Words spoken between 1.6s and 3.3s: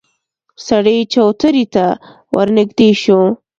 ته ورنږدې شو.